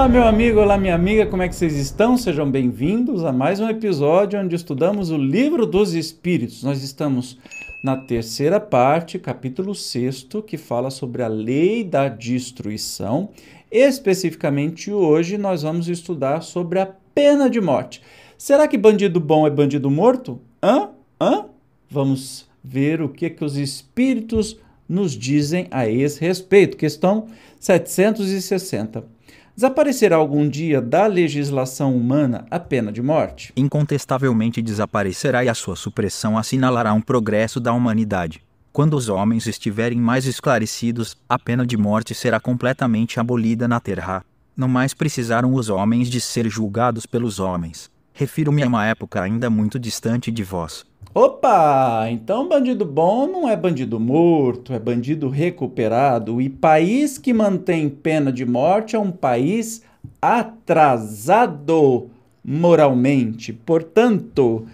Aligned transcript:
Olá, 0.00 0.08
meu 0.08 0.24
amigo, 0.24 0.58
olá, 0.58 0.78
minha 0.78 0.94
amiga, 0.94 1.26
como 1.26 1.42
é 1.42 1.48
que 1.48 1.54
vocês 1.54 1.76
estão? 1.76 2.16
Sejam 2.16 2.50
bem-vindos 2.50 3.22
a 3.22 3.30
mais 3.34 3.60
um 3.60 3.68
episódio 3.68 4.40
onde 4.40 4.56
estudamos 4.56 5.10
o 5.10 5.18
Livro 5.18 5.66
dos 5.66 5.92
Espíritos. 5.92 6.62
Nós 6.62 6.82
estamos 6.82 7.36
na 7.84 7.98
terceira 7.98 8.58
parte, 8.58 9.18
capítulo 9.18 9.74
6, 9.74 10.26
que 10.46 10.56
fala 10.56 10.88
sobre 10.88 11.22
a 11.22 11.28
lei 11.28 11.84
da 11.84 12.08
destruição. 12.08 13.28
Especificamente 13.70 14.90
hoje, 14.90 15.36
nós 15.36 15.64
vamos 15.64 15.86
estudar 15.86 16.40
sobre 16.40 16.78
a 16.78 16.86
pena 17.14 17.50
de 17.50 17.60
morte. 17.60 18.00
Será 18.38 18.66
que 18.66 18.78
bandido 18.78 19.20
bom 19.20 19.46
é 19.46 19.50
bandido 19.50 19.90
morto? 19.90 20.40
Hã? 20.62 20.88
Hã? 21.20 21.44
Vamos 21.90 22.48
ver 22.64 23.02
o 23.02 23.08
que, 23.10 23.28
que 23.28 23.44
os 23.44 23.54
espíritos 23.54 24.56
nos 24.88 25.12
dizem 25.12 25.68
a 25.70 25.86
esse 25.86 26.18
respeito. 26.22 26.78
Questão 26.78 27.26
760. 27.60 29.19
Desaparecerá 29.60 30.16
algum 30.16 30.48
dia 30.48 30.80
da 30.80 31.06
legislação 31.06 31.94
humana 31.94 32.46
a 32.50 32.58
pena 32.58 32.90
de 32.90 33.02
morte? 33.02 33.52
Incontestavelmente 33.54 34.62
desaparecerá 34.62 35.44
e 35.44 35.50
a 35.50 35.54
sua 35.54 35.76
supressão 35.76 36.38
assinalará 36.38 36.94
um 36.94 37.00
progresso 37.02 37.60
da 37.60 37.70
humanidade. 37.70 38.42
Quando 38.72 38.94
os 38.94 39.10
homens 39.10 39.46
estiverem 39.46 39.98
mais 39.98 40.24
esclarecidos, 40.24 41.14
a 41.28 41.38
pena 41.38 41.66
de 41.66 41.76
morte 41.76 42.14
será 42.14 42.40
completamente 42.40 43.20
abolida 43.20 43.68
na 43.68 43.78
terra. 43.80 44.24
Não 44.56 44.66
mais 44.66 44.94
precisaram 44.94 45.52
os 45.52 45.68
homens 45.68 46.08
de 46.08 46.22
ser 46.22 46.48
julgados 46.48 47.04
pelos 47.04 47.38
homens. 47.38 47.90
Refiro-me 48.14 48.62
a 48.62 48.66
uma 48.66 48.86
época 48.86 49.20
ainda 49.20 49.50
muito 49.50 49.78
distante 49.78 50.30
de 50.30 50.42
vós. 50.42 50.86
Opa! 51.12 52.06
Então 52.08 52.48
bandido 52.48 52.84
bom 52.84 53.26
não 53.26 53.48
é 53.48 53.56
bandido 53.56 53.98
morto, 53.98 54.72
é 54.72 54.78
bandido 54.78 55.28
recuperado. 55.28 56.40
E 56.40 56.48
país 56.48 57.18
que 57.18 57.32
mantém 57.32 57.88
pena 57.88 58.32
de 58.32 58.46
morte 58.46 58.94
é 58.94 58.98
um 58.98 59.10
país 59.10 59.82
atrasado 60.22 62.08
moralmente. 62.44 63.52
Portanto, 63.52 64.68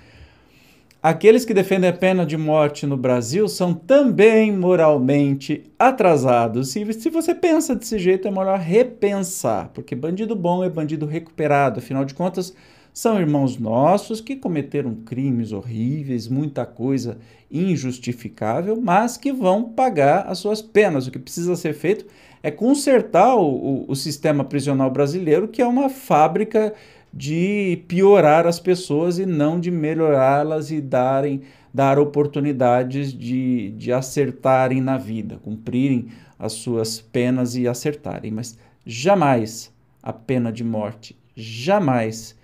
aqueles 1.03 1.47
que 1.47 1.55
defendem 1.55 1.89
a 1.89 1.95
pena 1.95 2.27
de 2.27 2.37
morte 2.37 2.87
no 2.87 2.98
Brasil 2.98 3.48
são 3.48 3.73
também 3.73 4.53
moralmente 4.55 5.65
atrasados. 5.78 6.69
Se, 6.69 6.93
se 6.93 7.09
você 7.09 7.34
pensa 7.34 7.75
desse 7.75 7.98
jeito, 7.98 8.28
é 8.28 8.31
melhor 8.31 8.59
repensar, 8.59 9.71
porque 9.73 9.97
bandido 9.97 10.37
bom 10.37 10.62
é 10.62 10.69
bandido 10.69 11.06
recuperado. 11.06 11.78
Afinal 11.78 12.05
de 12.05 12.12
contas, 12.12 12.55
são 12.97 13.21
irmãos 13.21 13.59
nossos 13.59 14.23
que 14.23 14.35
cometeram 14.35 14.95
crimes 14.95 15.53
horríveis, 15.53 16.29
muita 16.29 16.65
coisa 16.65 17.19
injustificável, 17.51 18.81
mas 18.81 19.19
que 19.19 19.31
vão 19.35 19.65
pagar 19.65 20.27
as 20.27 20.39
suas 20.39 20.63
penas. 20.63 21.07
O 21.07 21.11
que 21.11 21.19
precisa 21.19 21.55
ser 21.57 21.75
feito 21.75 22.07
é 22.43 22.51
consertar 22.51 23.37
o, 23.37 23.45
o, 23.45 23.85
o 23.87 23.95
sistema 23.95 24.43
prisional 24.43 24.91
brasileiro, 24.91 25.47
que 25.47 25.61
é 25.61 25.67
uma 25.67 25.91
fábrica 25.91 26.73
de 27.13 27.85
piorar 27.87 28.47
as 28.47 28.59
pessoas 28.59 29.19
e 29.19 29.27
não 29.27 29.61
de 29.61 29.71
melhorá-las 29.71 30.71
e 30.71 30.81
darem, 30.81 31.43
dar 31.75 31.99
oportunidades 31.99 33.13
de, 33.13 33.73
de 33.73 33.93
acertarem 33.93 34.81
na 34.81 34.97
vida, 34.97 35.39
cumprirem 35.43 36.09
as 36.39 36.55
suas 36.55 36.99
penas 36.99 37.57
e 37.57 37.69
acertarem. 37.69 38.31
Mas 38.31 38.59
jamais 38.87 39.71
a 40.03 40.15
pena 40.15 40.51
de 40.51 40.65
morte, 40.65 41.15
jamais 41.37 42.35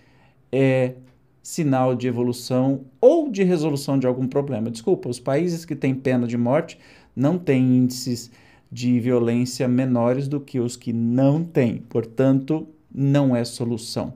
é 0.53 0.95
sinal 1.43 1.97
de 1.97 2.07
evolução 2.07 2.83
ou 3.01 3.31
de 3.31 3.43
resolução 3.43 3.99
de 3.99 4.07
algum 4.07 4.29
problema. 4.29 4.71
Desculpa, 4.71 5.09
os 5.09 5.19
países 5.19 5.65
que 5.65 5.75
têm 5.75 5.95
pena 5.95 6.27
de 6.27 6.37
morte 6.37 6.79
não 7.17 7.39
têm 7.39 7.79
índices 7.79 8.31
de 8.71 9.01
violência 9.01 9.67
menores 9.67 10.29
do 10.29 10.41
que 10.41 10.61
os 10.61 10.77
que 10.77 10.93
não 10.93 11.43
têm. 11.43 11.79
Portanto, 11.79 12.69
não 12.95 13.35
é 13.35 13.45
solução. 13.45 14.15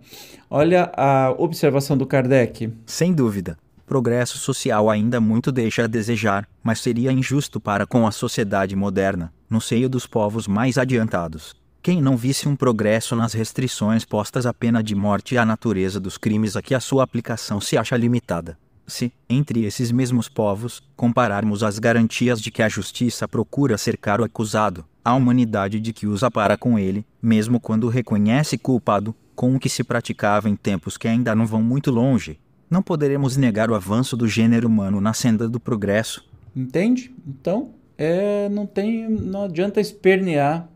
Olha 0.48 0.90
a 0.96 1.34
observação 1.36 1.96
do 1.96 2.06
Kardec. 2.06 2.72
Sem 2.86 3.12
dúvida. 3.12 3.58
Progresso 3.86 4.38
social 4.38 4.90
ainda 4.90 5.20
muito 5.20 5.52
deixa 5.52 5.84
a 5.84 5.86
desejar, 5.86 6.48
mas 6.62 6.80
seria 6.80 7.12
injusto 7.12 7.60
para 7.60 7.86
com 7.86 8.06
a 8.06 8.10
sociedade 8.10 8.74
moderna, 8.74 9.32
no 9.48 9.60
seio 9.60 9.88
dos 9.88 10.06
povos 10.06 10.48
mais 10.48 10.76
adiantados, 10.76 11.54
quem 11.86 12.02
não 12.02 12.16
visse 12.16 12.48
um 12.48 12.56
progresso 12.56 13.14
nas 13.14 13.32
restrições 13.32 14.04
postas 14.04 14.44
à 14.44 14.52
pena 14.52 14.82
de 14.82 14.92
morte 14.92 15.36
e 15.36 15.38
à 15.38 15.46
natureza 15.46 16.00
dos 16.00 16.18
crimes 16.18 16.56
a 16.56 16.60
que 16.60 16.74
a 16.74 16.80
sua 16.80 17.04
aplicação 17.04 17.60
se 17.60 17.78
acha 17.78 17.96
limitada. 17.96 18.58
Se, 18.88 19.12
entre 19.30 19.62
esses 19.64 19.92
mesmos 19.92 20.28
povos, 20.28 20.82
compararmos 20.96 21.62
as 21.62 21.78
garantias 21.78 22.40
de 22.40 22.50
que 22.50 22.60
a 22.60 22.68
justiça 22.68 23.28
procura 23.28 23.78
cercar 23.78 24.20
o 24.20 24.24
acusado, 24.24 24.84
a 25.04 25.14
humanidade 25.14 25.78
de 25.78 25.92
que 25.92 26.08
usa 26.08 26.28
para 26.28 26.56
com 26.56 26.76
ele, 26.76 27.06
mesmo 27.22 27.60
quando 27.60 27.86
reconhece 27.86 28.58
culpado, 28.58 29.14
com 29.36 29.54
o 29.54 29.60
que 29.60 29.68
se 29.68 29.84
praticava 29.84 30.48
em 30.48 30.56
tempos 30.56 30.96
que 30.96 31.06
ainda 31.06 31.36
não 31.36 31.46
vão 31.46 31.62
muito 31.62 31.92
longe, 31.92 32.40
não 32.68 32.82
poderemos 32.82 33.36
negar 33.36 33.70
o 33.70 33.76
avanço 33.76 34.16
do 34.16 34.26
gênero 34.26 34.66
humano 34.66 35.00
na 35.00 35.12
senda 35.12 35.48
do 35.48 35.60
progresso. 35.60 36.28
Entende? 36.56 37.14
Então, 37.24 37.76
é, 37.96 38.48
não 38.48 38.66
tem, 38.66 39.08
não 39.08 39.44
adianta 39.44 39.80
espernear 39.80 40.68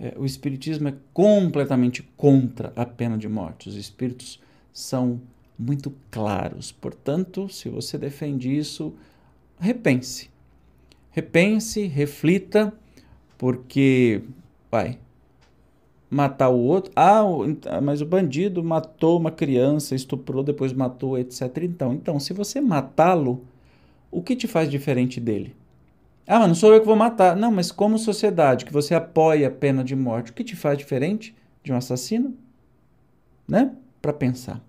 é, 0.00 0.14
o 0.16 0.24
Espiritismo 0.24 0.88
é 0.88 0.94
completamente 1.12 2.02
contra 2.16 2.72
a 2.74 2.86
pena 2.86 3.18
de 3.18 3.28
morte. 3.28 3.68
Os 3.68 3.76
espíritos 3.76 4.40
são 4.72 5.20
muito 5.58 5.92
claros. 6.10 6.72
Portanto, 6.72 7.50
se 7.50 7.68
você 7.68 7.98
defende 7.98 8.56
isso, 8.56 8.94
repense. 9.58 10.30
Repense, 11.10 11.86
reflita, 11.86 12.72
porque 13.36 14.22
vai 14.70 14.98
matar 16.08 16.48
o 16.48 16.58
outro. 16.58 16.90
Ah, 16.96 17.22
mas 17.82 18.00
o 18.00 18.06
bandido 18.06 18.64
matou 18.64 19.18
uma 19.18 19.30
criança, 19.30 19.94
estuprou, 19.94 20.42
depois 20.42 20.72
matou, 20.72 21.18
etc. 21.18 21.42
Então, 21.62 21.92
então 21.92 22.18
se 22.18 22.32
você 22.32 22.58
matá-lo, 22.58 23.44
o 24.10 24.22
que 24.22 24.34
te 24.34 24.46
faz 24.46 24.70
diferente 24.70 25.20
dele? 25.20 25.54
Ah, 26.26 26.38
mas 26.38 26.48
não 26.48 26.54
sou 26.54 26.72
eu 26.72 26.80
que 26.80 26.86
vou 26.86 26.96
matar. 26.96 27.36
Não, 27.36 27.50
mas 27.50 27.72
como 27.72 27.98
sociedade 27.98 28.64
que 28.64 28.72
você 28.72 28.94
apoia 28.94 29.48
a 29.48 29.50
pena 29.50 29.82
de 29.82 29.96
morte, 29.96 30.30
o 30.30 30.34
que 30.34 30.44
te 30.44 30.54
faz 30.54 30.78
diferente 30.78 31.34
de 31.62 31.72
um 31.72 31.76
assassino? 31.76 32.34
Né? 33.48 33.72
Para 34.00 34.12
pensar. 34.12 34.60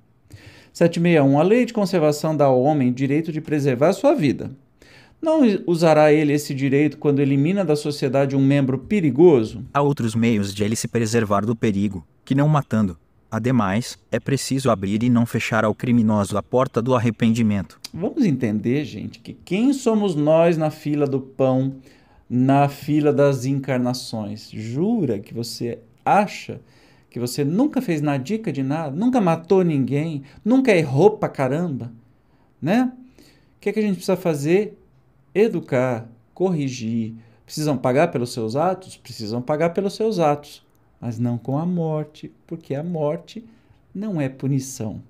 761. 0.74 1.40
A 1.40 1.44
lei 1.44 1.66
de 1.66 1.74
conservação 1.74 2.36
dá 2.36 2.46
ao 2.46 2.62
homem 2.62 2.92
direito 2.92 3.32
de 3.32 3.42
preservar 3.42 3.94
sua 3.94 4.14
vida. 4.14 4.52
Não 5.22 5.42
usará 5.68 6.12
ele 6.12 6.34
esse 6.34 6.54
direito 6.56 6.98
quando 6.98 7.20
elimina 7.20 7.64
da 7.64 7.76
sociedade 7.76 8.36
um 8.36 8.44
membro 8.44 8.80
perigoso? 8.80 9.64
Há 9.72 9.82
outros 9.82 10.16
meios 10.16 10.52
de 10.54 10.64
ele 10.64 10.76
se 10.76 10.88
preservar 10.88 11.46
do 11.46 11.56
perigo, 11.56 12.04
que 12.26 12.34
não 12.34 12.48
matando. 12.48 12.98
Ademais, 13.30 14.00
é 14.12 14.20
preciso 14.20 14.72
abrir 14.72 15.04
e 15.04 15.10
não 15.10 15.26
fechar 15.26 15.64
ao 15.64 15.76
criminoso 15.76 16.38
a 16.38 16.44
porta 16.44 16.82
do 16.82 16.96
arrependimento. 16.96 17.80
Vamos 17.94 18.26
entender, 18.26 18.86
gente, 18.86 19.20
que 19.20 19.34
quem 19.34 19.74
somos 19.74 20.16
nós 20.16 20.58
na 20.58 20.70
fila 20.70 21.06
do 21.06 21.20
pão, 21.20 21.76
na 22.30 22.70
fila 22.70 23.12
das 23.12 23.46
encarnações? 23.46 24.50
Jura 24.50 25.20
que 25.20 25.34
você 25.34 25.80
acha 26.06 26.62
que 27.10 27.20
você 27.20 27.44
nunca 27.44 27.82
fez 27.82 28.02
na 28.02 28.18
dica 28.18 28.52
de 28.52 28.64
nada, 28.64 28.96
nunca 28.96 29.20
matou 29.20 29.64
ninguém, 29.64 30.24
nunca 30.44 30.76
errou 30.76 31.18
pra 31.18 31.28
caramba, 31.28 31.92
né? 32.62 32.94
O 33.18 33.60
que, 33.60 33.70
é 33.70 33.74
que 33.74 33.80
a 33.80 33.84
gente 33.84 33.96
precisa 33.96 34.16
fazer? 34.16 34.78
Educar, 35.36 36.10
corrigir. 36.34 37.14
Precisam 37.46 37.78
pagar 37.78 38.08
pelos 38.10 38.32
seus 38.32 38.56
atos? 38.56 38.96
Precisam 38.96 39.42
pagar 39.42 39.72
pelos 39.72 39.94
seus 39.94 40.20
atos 40.20 40.64
mas 41.02 41.18
não 41.18 41.36
com 41.36 41.58
a 41.58 41.66
morte, 41.66 42.32
porque 42.46 42.76
a 42.76 42.84
morte 42.84 43.44
não 43.94 44.22
é 44.22 44.30
punição. 44.30 45.02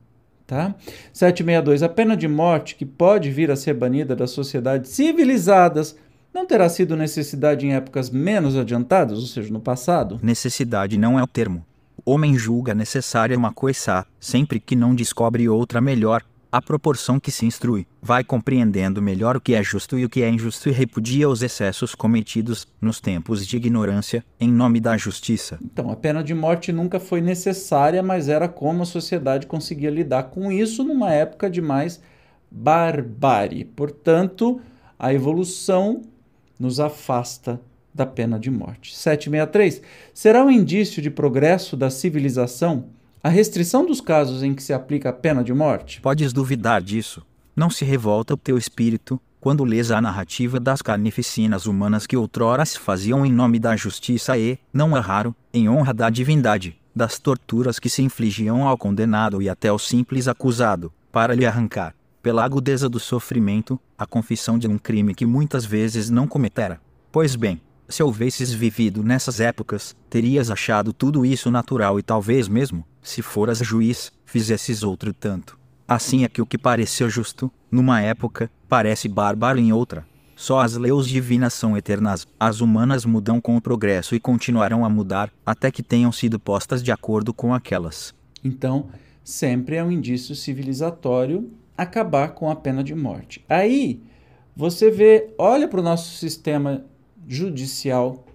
Tá? 0.51 0.75
762. 1.13 1.81
A 1.81 1.87
pena 1.87 2.17
de 2.17 2.27
morte, 2.27 2.75
que 2.75 2.85
pode 2.85 3.31
vir 3.31 3.49
a 3.49 3.55
ser 3.55 3.73
banida 3.73 4.13
das 4.13 4.31
sociedades 4.31 4.91
civilizadas, 4.91 5.95
não 6.33 6.45
terá 6.45 6.67
sido 6.67 6.97
necessidade 6.97 7.65
em 7.65 7.73
épocas 7.73 8.09
menos 8.09 8.57
adiantadas, 8.57 9.19
ou 9.19 9.27
seja, 9.27 9.49
no 9.49 9.61
passado? 9.61 10.19
Necessidade 10.21 10.97
não 10.97 11.17
é 11.17 11.23
o 11.23 11.27
termo. 11.27 11.65
O 12.05 12.11
homem 12.11 12.37
julga 12.37 12.75
necessária 12.75 13.37
uma 13.37 13.53
coisa, 13.53 14.05
sempre 14.19 14.59
que 14.59 14.75
não 14.75 14.93
descobre 14.93 15.47
outra 15.47 15.79
melhor, 15.79 16.21
à 16.51 16.61
proporção 16.61 17.19
que 17.19 17.31
se 17.31 17.45
instrui, 17.45 17.87
vai 18.01 18.23
compreendendo 18.23 19.01
melhor 19.01 19.37
o 19.37 19.41
que 19.41 19.53
é 19.53 19.63
justo 19.63 19.97
e 19.97 20.03
o 20.03 20.09
que 20.09 20.21
é 20.21 20.29
injusto 20.29 20.67
e 20.67 20.71
repudia 20.71 21.29
os 21.29 21.41
excessos 21.41 21.95
cometidos 21.95 22.67
nos 22.81 22.99
tempos 22.99 23.47
de 23.47 23.55
ignorância 23.55 24.25
em 24.39 24.51
nome 24.51 24.79
da 24.79 24.97
justiça. 24.97 25.57
Então, 25.63 25.89
a 25.89 25.95
pena 25.95 26.23
de 26.23 26.33
morte 26.33 26.71
nunca 26.71 26.99
foi 26.99 27.21
necessária, 27.21 28.03
mas 28.03 28.27
era 28.27 28.47
como 28.47 28.83
a 28.83 28.85
sociedade 28.85 29.47
conseguia 29.47 29.89
lidar 29.89 30.23
com 30.23 30.51
isso 30.51 30.83
numa 30.83 31.11
época 31.11 31.49
de 31.49 31.61
mais 31.61 32.01
barbárie. 32.51 33.63
Portanto, 33.63 34.59
a 34.99 35.13
evolução 35.13 36.01
nos 36.59 36.79
afasta 36.79 37.59
da 37.93 38.05
pena 38.05 38.39
de 38.39 38.49
morte. 38.49 38.95
763. 38.95 39.81
Será 40.13 40.43
um 40.43 40.51
indício 40.51 41.01
de 41.01 41.09
progresso 41.09 41.75
da 41.75 41.89
civilização 41.89 42.85
a 43.23 43.29
restrição 43.29 43.85
dos 43.85 44.01
casos 44.01 44.41
em 44.41 44.53
que 44.53 44.63
se 44.63 44.73
aplica 44.73 45.09
a 45.09 45.13
pena 45.13 45.43
de 45.43 45.53
morte? 45.53 46.01
Podes 46.01 46.33
duvidar 46.33 46.81
disso. 46.81 47.21
Não 47.55 47.69
se 47.69 47.85
revolta 47.85 48.33
o 48.33 48.37
teu 48.37 48.57
espírito 48.57 49.19
quando 49.39 49.63
lês 49.63 49.91
a 49.91 50.01
narrativa 50.01 50.59
das 50.59 50.81
carnificinas 50.81 51.65
humanas 51.65 52.07
que 52.07 52.17
outrora 52.17 52.65
se 52.65 52.79
faziam 52.79 53.25
em 53.25 53.31
nome 53.31 53.59
da 53.59 53.75
justiça 53.75 54.37
e, 54.37 54.57
não 54.71 54.95
é 54.95 54.99
raro, 54.99 55.35
em 55.53 55.67
honra 55.69 55.93
da 55.93 56.09
divindade. 56.09 56.77
das 56.95 57.17
torturas 57.17 57.79
que 57.79 57.89
se 57.89 58.01
infligiam 58.01 58.67
ao 58.67 58.77
condenado 58.77 59.41
e 59.41 59.49
até 59.49 59.69
ao 59.69 59.79
simples 59.79 60.27
acusado, 60.27 60.91
para 61.11 61.33
lhe 61.33 61.45
arrancar, 61.45 61.95
pela 62.21 62.43
agudeza 62.43 62.89
do 62.89 62.99
sofrimento, 62.99 63.79
a 63.97 64.05
confissão 64.05 64.59
de 64.59 64.67
um 64.67 64.77
crime 64.77 65.15
que 65.15 65.25
muitas 65.25 65.65
vezes 65.65 66.09
não 66.09 66.27
cometera. 66.27 66.79
Pois 67.11 67.35
bem, 67.35 67.61
se 67.91 68.01
houvesses 68.01 68.51
vivido 68.51 69.03
nessas 69.03 69.39
épocas, 69.39 69.95
terias 70.09 70.49
achado 70.49 70.93
tudo 70.93 71.25
isso 71.25 71.51
natural 71.51 71.99
e 71.99 72.03
talvez 72.03 72.47
mesmo, 72.47 72.85
se 73.01 73.21
foras 73.21 73.59
juiz, 73.59 74.11
fizesses 74.25 74.81
outro 74.81 75.13
tanto. 75.13 75.59
Assim 75.87 76.23
é 76.23 76.29
que 76.29 76.41
o 76.41 76.45
que 76.45 76.57
pareceu 76.57 77.09
justo, 77.09 77.51
numa 77.69 78.01
época, 78.01 78.49
parece 78.69 79.09
bárbaro 79.09 79.59
em 79.59 79.73
outra. 79.73 80.05
Só 80.35 80.61
as 80.61 80.75
leis 80.75 81.05
divinas 81.05 81.53
são 81.53 81.77
eternas, 81.77 82.25
as 82.39 82.61
humanas 82.61 83.05
mudam 83.05 83.39
com 83.41 83.57
o 83.57 83.61
progresso 83.61 84.15
e 84.15 84.19
continuarão 84.19 84.85
a 84.85 84.89
mudar, 84.89 85.31
até 85.45 85.69
que 85.69 85.83
tenham 85.83 86.11
sido 86.11 86.39
postas 86.39 86.81
de 86.81 86.91
acordo 86.91 87.33
com 87.33 87.53
aquelas. 87.53 88.15
Então, 88.43 88.89
sempre 89.23 89.75
é 89.75 89.83
um 89.83 89.91
indício 89.91 90.33
civilizatório 90.33 91.51
acabar 91.77 92.29
com 92.29 92.49
a 92.49 92.55
pena 92.55 92.83
de 92.83 92.95
morte. 92.95 93.43
Aí, 93.47 94.01
você 94.55 94.89
vê, 94.89 95.33
olha 95.37 95.67
para 95.67 95.79
o 95.79 95.83
nosso 95.83 96.17
sistema 96.17 96.85
judicial, 97.31 98.25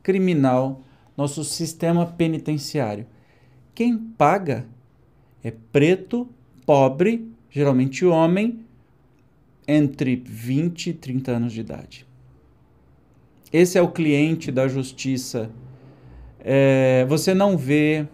criminal, 0.00 0.80
nosso 1.16 1.42
sistema 1.42 2.06
penitenciário. 2.06 3.04
Quem 3.74 3.98
paga 3.98 4.64
é 5.42 5.52
preto, 5.72 6.28
pobre, 6.64 7.28
geralmente 7.50 8.06
homem, 8.06 8.60
entre 9.66 10.22
20 10.24 10.90
e 10.90 10.92
30 10.92 11.32
anos 11.32 11.52
de 11.52 11.60
idade. 11.60 12.06
Esse 13.52 13.76
é 13.76 13.82
o 13.82 13.90
cliente 13.90 14.52
da 14.52 14.68
justiça. 14.68 15.50
É, 16.38 17.04
você 17.08 17.34
não 17.34 17.58
vê 17.58 18.06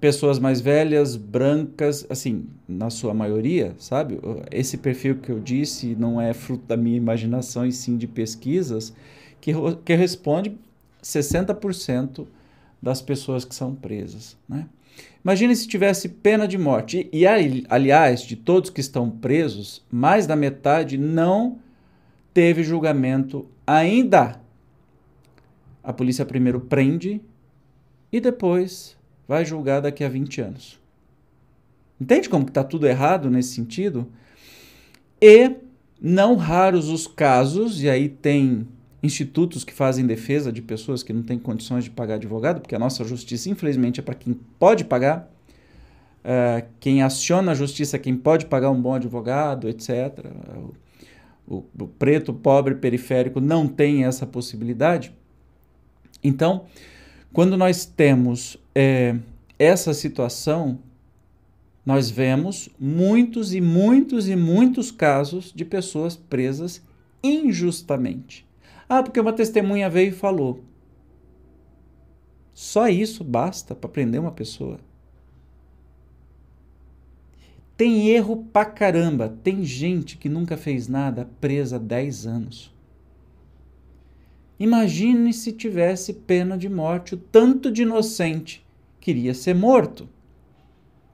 pessoas 0.00 0.38
mais 0.38 0.60
velhas, 0.60 1.14
brancas, 1.14 2.06
assim, 2.08 2.46
na 2.66 2.88
sua 2.88 3.12
maioria, 3.12 3.74
sabe? 3.78 4.18
Esse 4.50 4.78
perfil 4.78 5.16
que 5.16 5.30
eu 5.30 5.38
disse 5.38 5.94
não 5.94 6.20
é 6.20 6.32
fruto 6.32 6.64
da 6.66 6.76
minha 6.76 6.96
imaginação 6.96 7.66
e 7.66 7.72
sim 7.72 7.98
de 7.98 8.06
pesquisas, 8.06 8.94
que, 9.40 9.52
que 9.84 9.94
responde 9.94 10.56
60% 11.02 12.26
das 12.80 13.02
pessoas 13.02 13.44
que 13.44 13.54
são 13.54 13.74
presas, 13.74 14.38
né? 14.48 14.66
Imagine 15.22 15.54
se 15.54 15.68
tivesse 15.68 16.08
pena 16.08 16.48
de 16.48 16.56
morte. 16.56 17.08
E, 17.12 17.24
e, 17.24 17.66
aliás, 17.68 18.22
de 18.22 18.36
todos 18.36 18.70
que 18.70 18.80
estão 18.80 19.10
presos, 19.10 19.84
mais 19.90 20.26
da 20.26 20.34
metade 20.34 20.96
não 20.96 21.58
teve 22.32 22.62
julgamento 22.62 23.46
ainda. 23.66 24.40
A 25.84 25.92
polícia 25.92 26.24
primeiro 26.24 26.60
prende 26.60 27.20
e 28.10 28.18
depois 28.18 28.96
vai 29.30 29.44
julgar 29.44 29.80
daqui 29.80 30.02
a 30.02 30.08
20 30.08 30.40
anos. 30.40 30.80
Entende 32.00 32.28
como 32.28 32.48
está 32.48 32.64
tudo 32.64 32.88
errado 32.88 33.30
nesse 33.30 33.54
sentido? 33.54 34.08
E 35.22 35.52
não 36.02 36.34
raros 36.34 36.88
os 36.88 37.06
casos, 37.06 37.80
e 37.80 37.88
aí 37.88 38.08
tem 38.08 38.66
institutos 39.00 39.62
que 39.62 39.72
fazem 39.72 40.04
defesa 40.04 40.50
de 40.50 40.60
pessoas 40.60 41.04
que 41.04 41.12
não 41.12 41.22
têm 41.22 41.38
condições 41.38 41.84
de 41.84 41.90
pagar 41.90 42.16
advogado, 42.16 42.60
porque 42.60 42.74
a 42.74 42.78
nossa 42.78 43.04
justiça, 43.04 43.48
infelizmente, 43.48 44.00
é 44.00 44.02
para 44.02 44.16
quem 44.16 44.34
pode 44.58 44.84
pagar. 44.84 45.30
Uh, 46.24 46.66
quem 46.80 47.00
aciona 47.00 47.52
a 47.52 47.54
justiça 47.54 47.94
é 47.94 48.00
quem 48.00 48.16
pode 48.16 48.46
pagar 48.46 48.72
um 48.72 48.82
bom 48.82 48.94
advogado, 48.94 49.68
etc. 49.68 50.26
O, 51.46 51.64
o 51.78 51.86
preto, 51.86 52.34
pobre, 52.34 52.74
periférico 52.74 53.40
não 53.40 53.68
tem 53.68 54.04
essa 54.04 54.26
possibilidade. 54.26 55.14
Então, 56.20 56.64
quando 57.32 57.56
nós 57.56 57.84
temos 57.84 58.56
é, 58.74 59.16
essa 59.58 59.94
situação, 59.94 60.78
nós 61.84 62.10
vemos 62.10 62.68
muitos 62.78 63.54
e 63.54 63.60
muitos 63.60 64.28
e 64.28 64.36
muitos 64.36 64.90
casos 64.90 65.52
de 65.54 65.64
pessoas 65.64 66.16
presas 66.16 66.82
injustamente. 67.22 68.46
Ah, 68.88 69.02
porque 69.02 69.20
uma 69.20 69.32
testemunha 69.32 69.88
veio 69.88 70.08
e 70.08 70.12
falou. 70.12 70.64
Só 72.52 72.88
isso 72.88 73.22
basta 73.22 73.74
para 73.74 73.88
prender 73.88 74.20
uma 74.20 74.32
pessoa. 74.32 74.80
Tem 77.76 78.08
erro 78.08 78.44
pra 78.52 78.64
caramba. 78.64 79.34
Tem 79.42 79.64
gente 79.64 80.18
que 80.18 80.28
nunca 80.28 80.56
fez 80.56 80.86
nada 80.86 81.30
presa 81.40 81.76
há 81.76 81.78
10 81.78 82.26
anos. 82.26 82.74
Imagine 84.60 85.32
se 85.32 85.52
tivesse 85.52 86.12
pena 86.12 86.58
de 86.58 86.68
morte, 86.68 87.14
o 87.14 87.16
tanto 87.16 87.72
de 87.72 87.80
inocente 87.80 88.62
queria 89.00 89.32
ser 89.32 89.54
morto. 89.54 90.06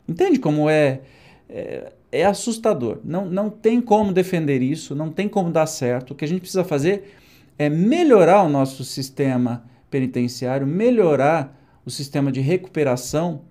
Entende 0.08 0.40
como 0.40 0.68
é, 0.68 1.02
é, 1.48 1.92
é 2.10 2.24
assustador. 2.24 2.98
Não, 3.04 3.24
não 3.24 3.48
tem 3.48 3.80
como 3.80 4.12
defender 4.12 4.60
isso, 4.62 4.96
não 4.96 5.10
tem 5.12 5.28
como 5.28 5.52
dar 5.52 5.66
certo. 5.66 6.10
O 6.10 6.14
que 6.16 6.24
a 6.24 6.28
gente 6.28 6.40
precisa 6.40 6.64
fazer 6.64 7.14
é 7.56 7.70
melhorar 7.70 8.42
o 8.42 8.48
nosso 8.48 8.84
sistema 8.84 9.64
penitenciário, 9.88 10.66
melhorar 10.66 11.56
o 11.84 11.90
sistema 11.90 12.32
de 12.32 12.40
recuperação 12.40 13.42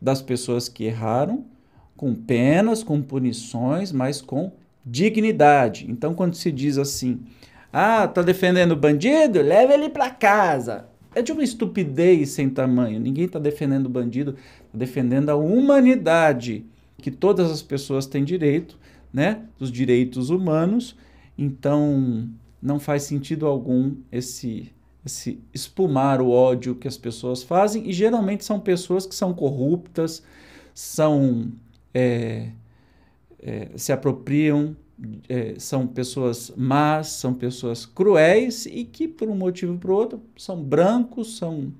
das 0.00 0.22
pessoas 0.22 0.68
que 0.68 0.84
erraram, 0.84 1.44
com 1.96 2.14
penas, 2.14 2.84
com 2.84 3.02
punições, 3.02 3.90
mas 3.90 4.22
com 4.22 4.52
dignidade. 4.86 5.86
Então, 5.90 6.14
quando 6.14 6.34
se 6.34 6.50
diz 6.50 6.78
assim, 6.78 7.20
ah, 7.72 8.08
tá 8.08 8.22
defendendo 8.22 8.72
o 8.72 8.76
bandido? 8.76 9.40
Leva 9.40 9.74
ele 9.74 9.88
para 9.88 10.10
casa. 10.10 10.86
É 11.14 11.22
de 11.22 11.32
uma 11.32 11.42
estupidez 11.42 12.30
sem 12.30 12.48
tamanho. 12.48 13.00
Ninguém 13.00 13.24
está 13.24 13.38
defendendo 13.38 13.86
o 13.86 13.90
bandido, 13.90 14.36
está 14.66 14.78
defendendo 14.78 15.28
a 15.30 15.36
humanidade, 15.36 16.64
que 16.98 17.10
todas 17.10 17.50
as 17.50 17.62
pessoas 17.62 18.06
têm 18.06 18.24
direito, 18.24 18.78
né? 19.12 19.42
Dos 19.58 19.70
direitos 19.70 20.30
humanos. 20.30 20.96
Então, 21.36 22.28
não 22.62 22.78
faz 22.78 23.04
sentido 23.04 23.46
algum 23.46 23.94
esse 24.10 24.72
esse 25.04 25.40
espumar 25.54 26.20
o 26.20 26.30
ódio 26.30 26.74
que 26.74 26.86
as 26.86 26.98
pessoas 26.98 27.42
fazem 27.42 27.88
e 27.88 27.92
geralmente 27.92 28.44
são 28.44 28.60
pessoas 28.60 29.06
que 29.06 29.14
são 29.14 29.32
corruptas, 29.32 30.22
são 30.74 31.50
é, 31.94 32.48
é, 33.42 33.68
se 33.76 33.92
apropriam, 33.92 34.76
é, 35.28 35.54
são 35.58 35.86
pessoas 35.86 36.52
más, 36.56 37.08
são 37.08 37.32
pessoas 37.34 37.86
cruéis 37.86 38.66
e 38.66 38.84
que 38.84 39.08
por 39.08 39.28
um 39.28 39.34
motivo 39.34 39.72
ou 39.72 39.78
por 39.78 39.90
outro 39.90 40.22
são 40.36 40.62
brancos, 40.62 41.36
são 41.36 41.72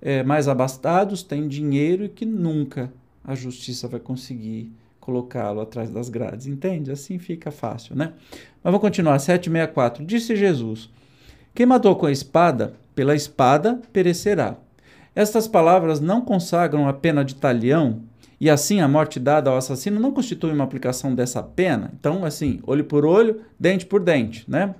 é, 0.00 0.22
mais 0.22 0.48
abastados, 0.48 1.22
têm 1.22 1.46
dinheiro 1.46 2.04
e 2.04 2.08
que 2.08 2.26
nunca 2.26 2.92
a 3.24 3.34
justiça 3.34 3.86
vai 3.86 4.00
conseguir 4.00 4.72
colocá-lo 4.98 5.60
atrás 5.60 5.90
das 5.90 6.08
grades, 6.08 6.46
entende? 6.46 6.90
Assim 6.90 7.18
fica 7.18 7.50
fácil, 7.50 7.96
né? 7.96 8.12
Mas 8.62 8.72
vamos 8.72 8.80
continuar, 8.80 9.18
764. 9.18 10.04
Disse 10.04 10.36
Jesus: 10.36 10.88
Quem 11.54 11.66
matou 11.66 11.96
com 11.96 12.06
a 12.06 12.12
espada, 12.12 12.74
pela 12.94 13.14
espada 13.14 13.80
perecerá. 13.92 14.56
Estas 15.14 15.46
palavras 15.46 16.00
não 16.00 16.22
consagram 16.22 16.88
a 16.88 16.92
pena 16.92 17.24
de 17.24 17.34
talião, 17.34 18.00
e 18.42 18.50
assim 18.50 18.80
a 18.80 18.88
morte 18.88 19.20
dada 19.20 19.50
ao 19.50 19.56
assassino 19.56 20.00
não 20.00 20.10
constitui 20.10 20.50
uma 20.50 20.64
aplicação 20.64 21.14
dessa 21.14 21.40
pena. 21.40 21.92
Então, 21.96 22.24
assim, 22.24 22.58
olho 22.64 22.84
por 22.84 23.06
olho, 23.06 23.40
dente 23.56 23.86
por 23.86 24.02
dente, 24.02 24.44
né? 24.48 24.74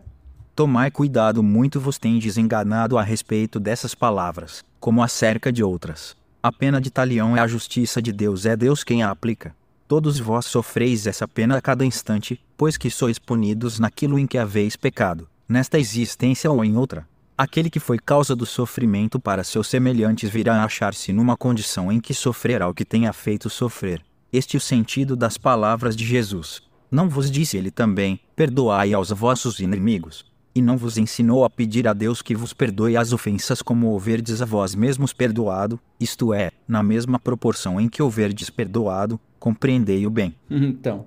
Tomai 0.56 0.90
cuidado, 0.90 1.44
muito 1.44 1.78
vos 1.78 1.96
tendes 1.96 2.36
enganado 2.36 2.98
a 2.98 3.04
respeito 3.04 3.60
dessas 3.60 3.94
palavras, 3.94 4.64
como 4.80 5.00
acerca 5.00 5.52
de 5.52 5.62
outras. 5.62 6.16
A 6.42 6.50
pena 6.50 6.80
de 6.80 6.90
talião 6.90 7.36
é 7.36 7.40
a 7.40 7.46
justiça 7.46 8.02
de 8.02 8.12
Deus, 8.12 8.46
é 8.46 8.56
Deus 8.56 8.82
quem 8.82 9.04
a 9.04 9.10
aplica. 9.10 9.54
Todos 9.86 10.18
vós 10.18 10.44
sofreis 10.46 11.06
essa 11.06 11.28
pena 11.28 11.56
a 11.56 11.62
cada 11.62 11.84
instante, 11.84 12.40
pois 12.56 12.76
que 12.76 12.90
sois 12.90 13.16
punidos 13.16 13.78
naquilo 13.78 14.18
em 14.18 14.26
que 14.26 14.38
haveis 14.38 14.74
pecado, 14.74 15.28
nesta 15.48 15.78
existência 15.78 16.50
ou 16.50 16.64
em 16.64 16.76
outra. 16.76 17.06
Aquele 17.42 17.68
que 17.68 17.80
foi 17.80 17.98
causa 17.98 18.36
do 18.36 18.46
sofrimento 18.46 19.18
para 19.18 19.42
seus 19.42 19.66
semelhantes 19.66 20.30
virá 20.30 20.62
achar-se 20.62 21.12
numa 21.12 21.36
condição 21.36 21.90
em 21.90 21.98
que 21.98 22.14
sofrerá 22.14 22.68
o 22.68 22.72
que 22.72 22.84
tenha 22.84 23.12
feito 23.12 23.50
sofrer. 23.50 24.00
Este 24.32 24.56
é 24.56 24.58
o 24.58 24.60
sentido 24.60 25.16
das 25.16 25.36
palavras 25.36 25.96
de 25.96 26.06
Jesus. 26.06 26.62
Não 26.88 27.08
vos 27.08 27.28
disse 27.28 27.56
ele 27.56 27.72
também: 27.72 28.20
Perdoai 28.36 28.94
aos 28.94 29.10
vossos 29.10 29.58
inimigos. 29.58 30.24
E 30.54 30.62
não 30.62 30.76
vos 30.76 30.96
ensinou 30.96 31.44
a 31.44 31.50
pedir 31.50 31.88
a 31.88 31.92
Deus 31.92 32.22
que 32.22 32.36
vos 32.36 32.52
perdoe 32.52 32.96
as 32.96 33.12
ofensas 33.12 33.60
como 33.60 33.88
houverdes 33.88 34.40
a 34.40 34.44
vós 34.44 34.76
mesmos 34.76 35.12
perdoado, 35.12 35.80
isto 35.98 36.32
é, 36.32 36.52
na 36.68 36.80
mesma 36.80 37.18
proporção 37.18 37.80
em 37.80 37.88
que 37.88 38.00
houverdes 38.00 38.50
perdoado, 38.50 39.18
compreendei-o 39.40 40.10
bem. 40.10 40.32
Então, 40.48 41.06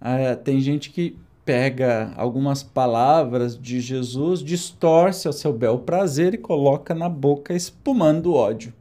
uh, 0.00 0.42
tem 0.42 0.60
gente 0.60 0.88
que 0.88 1.14
pega 1.44 2.12
algumas 2.16 2.62
palavras 2.62 3.58
de 3.60 3.80
Jesus, 3.80 4.40
distorce 4.40 5.26
ao 5.26 5.32
seu 5.32 5.52
bel 5.52 5.78
prazer 5.78 6.34
e 6.34 6.38
coloca 6.38 6.94
na 6.94 7.08
boca 7.08 7.54
espumando 7.54 8.32
ódio. 8.32 8.72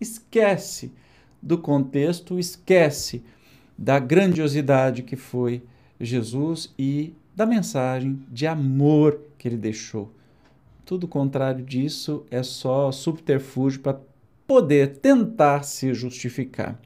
Esquece 0.00 0.92
do 1.40 1.56
contexto, 1.56 2.38
esquece 2.38 3.22
da 3.78 3.98
grandiosidade 3.98 5.02
que 5.02 5.16
foi 5.16 5.62
Jesus 6.00 6.74
e 6.78 7.14
da 7.34 7.46
mensagem 7.46 8.20
de 8.28 8.46
amor 8.46 9.20
que 9.38 9.48
ele 9.48 9.56
deixou. 9.56 10.10
Tudo 10.84 11.06
contrário 11.06 11.64
disso 11.64 12.26
é 12.30 12.42
só 12.42 12.90
subterfúgio 12.90 13.80
para 13.80 14.00
poder 14.46 14.96
tentar 14.96 15.62
se 15.62 15.94
justificar. 15.94 16.78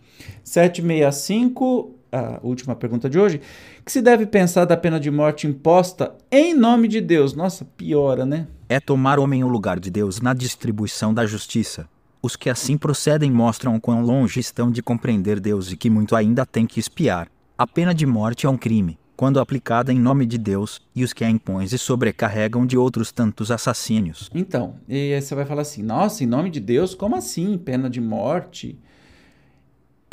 765, 0.45 1.95
a 2.14 2.38
última 2.42 2.76
pergunta 2.76 3.11
de 3.11 3.18
hoje, 3.18 3.40
que 3.85 3.90
se 3.90 4.00
deve 4.00 4.25
pensar 4.25 4.64
da 4.64 4.76
pena 4.76 5.00
de 5.00 5.11
morte 5.11 5.47
imposta 5.49 6.14
em 6.30 6.54
nome 6.54 6.87
de 6.87 7.00
Deus? 7.00 7.35
Nossa, 7.35 7.64
piora, 7.64 8.25
né? 8.25 8.47
É 8.68 8.78
tomar 8.78 9.18
homem 9.18 9.42
o 9.42 9.49
lugar 9.49 9.80
de 9.80 9.90
Deus 9.90 10.21
na 10.21 10.33
distribuição 10.33 11.12
da 11.12 11.26
justiça. 11.26 11.88
Os 12.23 12.37
que 12.37 12.49
assim 12.49 12.78
procedem 12.78 13.30
mostram 13.30 13.78
quão 13.80 14.00
longe 14.00 14.40
estão 14.40 14.71
de 14.71 14.83
compreender 14.83 15.40
Deus 15.40 15.73
e 15.73 15.76
que 15.76 15.90
muito 15.90 16.14
ainda 16.14 16.47
tem 16.47 16.66
que 16.66 16.80
espiar. 16.80 17.28
A 17.59 17.66
pena 17.66 17.92
de 17.92 18.06
morte 18.06 18.47
é 18.47 18.49
um 18.49 18.56
crime, 18.56 18.99
quando 19.16 19.40
aplicada 19.40 19.92
em 19.92 19.99
nome 19.99 20.25
de 20.25 20.38
Deus, 20.38 20.80
e 20.94 21.04
os 21.04 21.12
que 21.12 21.25
a 21.25 21.30
impõem 21.30 21.66
se 21.66 21.78
sobrecarregam 21.78 22.64
de 22.64 22.78
outros 22.78 23.12
tantos 23.12 23.50
assassínios. 23.50 24.30
Então, 24.35 24.76
e 24.88 25.12
aí 25.12 25.21
você 25.21 25.35
vai 25.35 25.44
falar 25.44 25.62
assim: 25.62 25.83
nossa, 25.83 26.25
em 26.25 26.26
nome 26.26 26.49
de 26.49 26.61
Deus, 26.61 26.94
como 26.94 27.16
assim? 27.16 27.59
Pena 27.59 27.90
de 27.90 28.00
morte? 28.00 28.78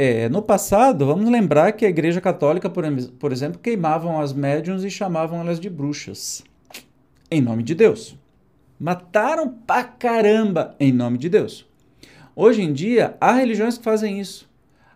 É, 0.03 0.27
no 0.29 0.41
passado, 0.41 1.05
vamos 1.05 1.29
lembrar 1.29 1.73
que 1.73 1.85
a 1.85 1.89
Igreja 1.89 2.19
Católica, 2.19 2.67
por, 2.67 2.83
por 3.19 3.31
exemplo, 3.31 3.59
queimavam 3.59 4.19
as 4.19 4.33
médiuns 4.33 4.83
e 4.83 4.89
chamavam 4.89 5.39
elas 5.39 5.59
de 5.59 5.69
bruxas. 5.69 6.43
Em 7.29 7.39
nome 7.39 7.61
de 7.61 7.75
Deus. 7.75 8.17
Mataram 8.79 9.47
pra 9.47 9.83
caramba 9.83 10.75
em 10.79 10.91
nome 10.91 11.19
de 11.19 11.29
Deus. 11.29 11.69
Hoje 12.35 12.63
em 12.63 12.73
dia, 12.73 13.15
há 13.21 13.33
religiões 13.33 13.77
que 13.77 13.83
fazem 13.83 14.19
isso. 14.19 14.49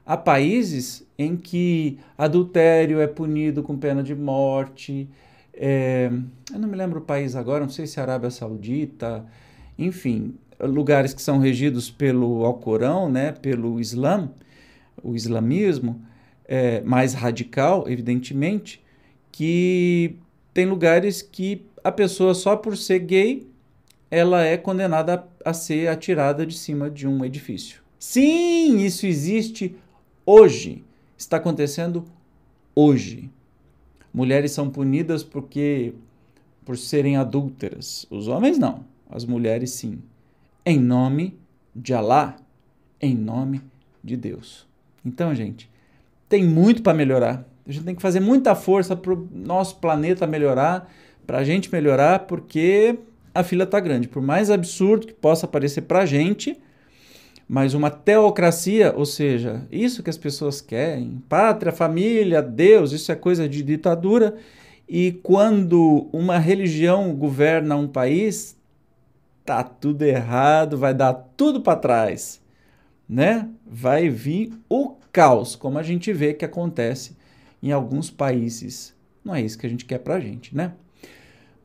Há 0.03 0.17
países 0.17 1.07
em 1.19 1.37
que 1.37 1.99
adultério 2.17 2.99
é 2.99 3.05
punido 3.05 3.61
com 3.61 3.77
pena 3.77 4.01
de 4.01 4.15
morte. 4.15 5.07
É, 5.53 6.09
eu 6.51 6.57
não 6.57 6.67
me 6.67 6.75
lembro 6.75 6.97
o 6.97 7.03
país 7.03 7.35
agora, 7.35 7.63
não 7.63 7.69
sei 7.69 7.85
se 7.85 7.99
é 7.99 8.01
Arábia 8.01 8.31
Saudita, 8.31 9.23
enfim, 9.77 10.33
lugares 10.59 11.13
que 11.13 11.21
são 11.21 11.37
regidos 11.37 11.91
pelo 11.91 12.43
Alcorão, 12.43 13.07
né, 13.07 13.31
pelo 13.33 13.79
Islã, 13.79 14.31
o 15.05 15.15
islamismo, 15.15 16.01
é, 16.47 16.81
mais 16.81 17.13
radical, 17.13 17.85
evidentemente, 17.87 18.83
que 19.31 20.15
tem 20.53 20.65
lugares 20.65 21.21
que 21.21 21.65
a 21.83 21.91
pessoa 21.91 22.33
só 22.33 22.55
por 22.55 22.75
ser 22.75 22.99
gay 22.99 23.47
ela 24.09 24.43
é 24.43 24.55
condenada 24.55 25.27
a, 25.43 25.49
a 25.49 25.53
ser 25.53 25.87
atirada 25.87 26.45
de 26.45 26.57
cima 26.57 26.89
de 26.89 27.07
um 27.07 27.25
edifício. 27.25 27.81
Sim, 27.99 28.79
isso 28.79 29.05
existe 29.05 29.75
hoje. 30.25 30.83
Está 31.17 31.37
acontecendo 31.37 32.05
hoje. 32.73 33.29
Mulheres 34.13 34.51
são 34.51 34.69
punidas 34.69 35.23
porque 35.23 35.93
por 36.63 36.77
serem 36.77 37.17
adúlteras. 37.17 38.05
Os 38.09 38.27
homens 38.27 38.57
não, 38.57 38.85
as 39.09 39.25
mulheres 39.25 39.71
sim. 39.71 39.99
Em 40.65 40.79
nome 40.79 41.37
de 41.75 41.93
Alá, 41.93 42.37
em 43.01 43.13
nome 43.13 43.61
de 44.03 44.15
Deus. 44.15 44.65
Então, 45.05 45.33
gente, 45.35 45.69
tem 46.27 46.43
muito 46.43 46.81
para 46.81 46.93
melhorar. 46.93 47.45
A 47.67 47.71
gente 47.71 47.85
tem 47.85 47.95
que 47.95 48.01
fazer 48.01 48.19
muita 48.19 48.55
força 48.55 48.95
para 48.95 49.13
o 49.13 49.29
nosso 49.33 49.77
planeta 49.77 50.25
melhorar, 50.27 50.91
para 51.25 51.39
a 51.39 51.43
gente 51.43 51.71
melhorar, 51.71 52.19
porque 52.19 52.97
a 53.33 53.43
fila 53.43 53.63
está 53.63 53.79
grande. 53.79 54.07
Por 54.07 54.21
mais 54.21 54.49
absurdo 54.49 55.07
que 55.07 55.13
possa 55.13 55.47
parecer 55.47 55.81
para 55.81 55.99
a 55.99 56.05
gente, 56.05 56.59
mas 57.47 57.73
uma 57.73 57.89
teocracia, 57.91 58.93
ou 58.95 59.05
seja, 59.05 59.63
isso 59.71 60.01
que 60.01 60.09
as 60.09 60.17
pessoas 60.17 60.61
querem, 60.61 61.21
pátria, 61.29 61.71
família, 61.71 62.41
Deus, 62.41 62.91
isso 62.91 63.11
é 63.11 63.15
coisa 63.15 63.47
de 63.47 63.61
ditadura. 63.61 64.35
E 64.87 65.13
quando 65.23 66.07
uma 66.11 66.37
religião 66.37 67.13
governa 67.15 67.75
um 67.75 67.87
país, 67.87 68.55
tá 69.43 69.63
tudo 69.63 70.03
errado, 70.03 70.77
vai 70.77 70.93
dar 70.93 71.13
tudo 71.35 71.61
para 71.61 71.77
trás, 71.77 72.41
né? 73.07 73.49
Vai 73.65 74.09
vir 74.09 74.53
o 74.69 74.95
caos, 75.11 75.55
como 75.55 75.77
a 75.77 75.83
gente 75.83 76.11
vê 76.11 76.33
que 76.33 76.45
acontece 76.45 77.15
em 77.61 77.71
alguns 77.71 78.09
países. 78.09 78.93
Não 79.23 79.33
é 79.33 79.41
isso 79.41 79.57
que 79.57 79.65
a 79.65 79.69
gente 79.69 79.85
quer 79.85 79.99
para 79.99 80.15
a 80.15 80.19
gente, 80.19 80.55
né? 80.55 80.73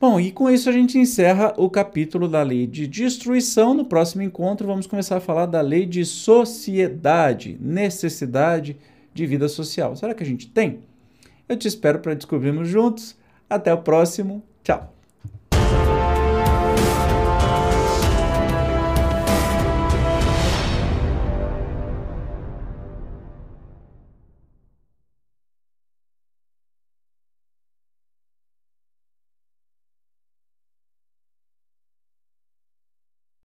Bom, 0.00 0.18
e 0.18 0.32
com 0.32 0.48
isso 0.48 0.68
a 0.70 0.72
gente 0.72 0.96
encerra 0.96 1.52
o 1.58 1.68
capítulo 1.68 2.26
da 2.26 2.42
lei 2.42 2.66
de 2.66 2.86
destruição. 2.86 3.74
No 3.74 3.84
próximo 3.84 4.22
encontro, 4.22 4.66
vamos 4.66 4.86
começar 4.86 5.18
a 5.18 5.20
falar 5.20 5.44
da 5.44 5.60
lei 5.60 5.84
de 5.84 6.06
sociedade, 6.06 7.58
necessidade 7.60 8.78
de 9.12 9.26
vida 9.26 9.46
social. 9.46 9.94
Será 9.94 10.14
que 10.14 10.22
a 10.22 10.26
gente 10.26 10.48
tem? 10.48 10.80
Eu 11.46 11.56
te 11.56 11.68
espero 11.68 11.98
para 11.98 12.14
descobrirmos 12.14 12.66
juntos. 12.66 13.14
Até 13.48 13.74
o 13.74 13.82
próximo. 13.82 14.42
Tchau. 14.62 14.99